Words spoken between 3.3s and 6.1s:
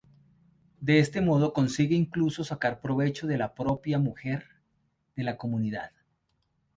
la propia mujer de la comunidad.